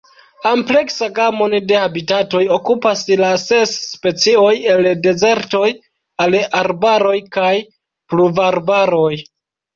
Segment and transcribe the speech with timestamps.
[0.51, 5.69] Ampleksa gamon de habitatoj okupas la ses specioj, el dezertoj
[6.27, 7.55] al arbaroj kaj
[8.11, 9.15] pluvarbaroj.